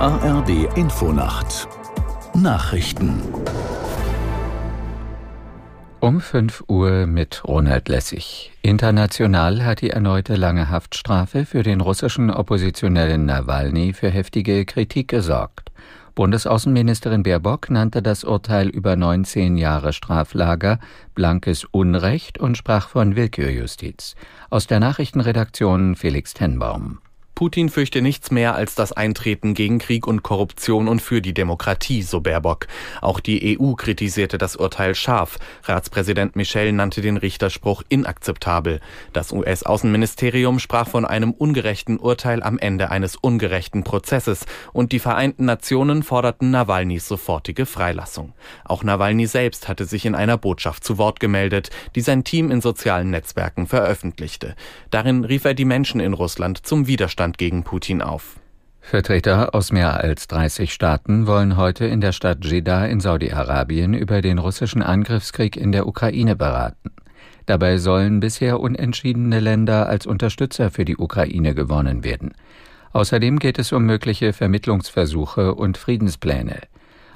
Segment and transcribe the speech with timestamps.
[0.00, 1.68] ARD Infonacht
[2.34, 3.22] Nachrichten
[6.00, 8.50] um 5 Uhr mit Ronald Lessig.
[8.62, 15.70] International hat die erneute lange Haftstrafe für den russischen Oppositionellen Nawalny für heftige Kritik gesorgt.
[16.16, 20.80] Bundesaußenministerin Baerbock nannte das Urteil über 19 Jahre Straflager
[21.14, 24.16] blankes Unrecht und sprach von Willkürjustiz.
[24.50, 26.98] Aus der Nachrichtenredaktion Felix Tenbaum.
[27.34, 32.02] Putin fürchte nichts mehr als das Eintreten gegen Krieg und Korruption und für die Demokratie,
[32.02, 32.68] so Baerbock.
[33.00, 35.38] Auch die EU kritisierte das Urteil scharf.
[35.64, 38.80] Ratspräsident Michel nannte den Richterspruch inakzeptabel.
[39.12, 45.44] Das US-Außenministerium sprach von einem ungerechten Urteil am Ende eines ungerechten Prozesses und die Vereinten
[45.44, 48.32] Nationen forderten Nawalnys sofortige Freilassung.
[48.64, 52.60] Auch Nawalny selbst hatte sich in einer Botschaft zu Wort gemeldet, die sein Team in
[52.60, 54.54] sozialen Netzwerken veröffentlichte.
[54.90, 58.38] Darin rief er die Menschen in Russland zum Widerstand Widerstand gegen Putin auf.
[58.82, 64.20] Vertreter aus mehr als 30 Staaten wollen heute in der Stadt Jeddah in Saudi-Arabien über
[64.20, 66.90] den russischen Angriffskrieg in der Ukraine beraten.
[67.46, 72.34] Dabei sollen bisher unentschiedene Länder als Unterstützer für die Ukraine gewonnen werden.
[72.92, 76.60] Außerdem geht es um mögliche Vermittlungsversuche und Friedenspläne.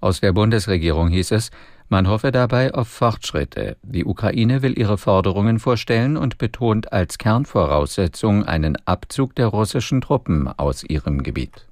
[0.00, 1.50] Aus der Bundesregierung hieß es,
[1.90, 3.76] man hoffe dabei auf Fortschritte.
[3.82, 10.48] Die Ukraine will ihre Forderungen vorstellen und betont als Kernvoraussetzung einen Abzug der russischen Truppen
[10.48, 11.66] aus ihrem Gebiet.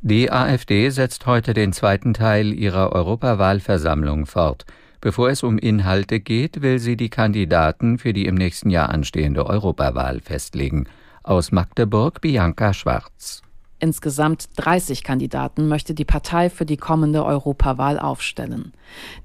[0.00, 4.64] Die AfD setzt heute den zweiten Teil ihrer Europawahlversammlung fort.
[5.00, 9.46] Bevor es um Inhalte geht, will sie die Kandidaten für die im nächsten Jahr anstehende
[9.46, 10.86] Europawahl festlegen.
[11.24, 13.42] Aus Magdeburg Bianca Schwarz.
[13.80, 18.72] Insgesamt 30 Kandidaten möchte die Partei für die kommende Europawahl aufstellen.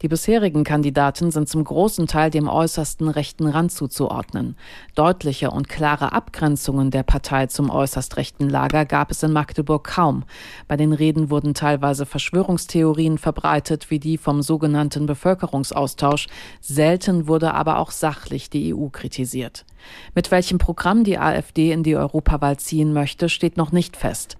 [0.04, 4.56] Die bisherigen Kandidaten sind zum großen Teil dem äußersten rechten Rand zuzuordnen.
[4.94, 10.24] Deutliche und klare Abgrenzungen der Partei zum äußerst rechten Lager gab es in Magdeburg kaum.
[10.68, 16.28] Bei den Reden wurden teilweise Verschwörungstheorien verbreitet, wie die vom sogenannten Bevölkerungsaustausch.
[16.62, 19.66] Selten wurde aber auch sachlich die EU kritisiert.
[20.14, 24.38] Mit welchem Programm die AfD in die Europawahl ziehen möchte, steht noch nicht fest.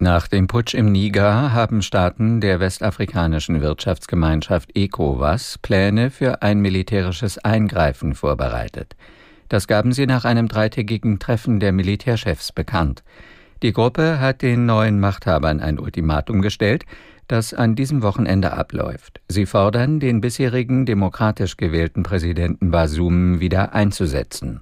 [0.00, 7.38] Nach dem Putsch im Niger haben Staaten der westafrikanischen Wirtschaftsgemeinschaft ECOWAS Pläne für ein militärisches
[7.38, 8.96] Eingreifen vorbereitet.
[9.48, 13.04] Das gaben sie nach einem dreitägigen Treffen der Militärchefs bekannt.
[13.62, 16.84] Die Gruppe hat den neuen Machthabern ein Ultimatum gestellt,
[17.28, 19.20] das an diesem Wochenende abläuft.
[19.28, 24.60] Sie fordern, den bisherigen demokratisch gewählten Präsidenten Basum wieder einzusetzen.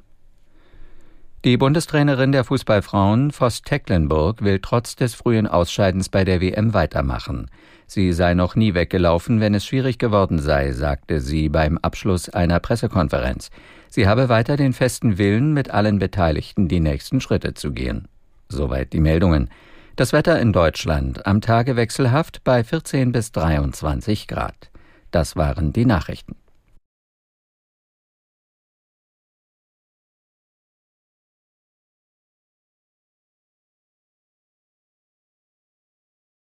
[1.45, 7.51] Die Bundestrainerin der Fußballfrauen, Voss Tecklenburg, will trotz des frühen Ausscheidens bei der WM weitermachen.
[7.89, 12.61] Sie sei noch nie weggelaufen, wenn es schwierig geworden sei, sagte sie beim Abschluss einer
[12.61, 13.51] Pressekonferenz.
[13.89, 18.07] Sie habe weiter den festen Willen, mit allen Beteiligten die nächsten Schritte zu gehen.
[18.49, 19.51] Soweit die Meldungen.
[19.97, 24.71] Das Wetter in Deutschland am Tage wechselhaft bei 14 bis 23 Grad.
[25.11, 26.37] Das waren die Nachrichten.